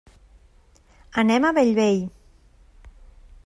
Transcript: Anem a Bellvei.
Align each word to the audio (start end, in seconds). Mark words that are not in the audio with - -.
Anem 1.25 1.45
a 1.49 1.53
Bellvei. 1.59 2.01